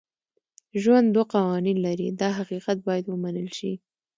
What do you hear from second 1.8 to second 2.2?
لري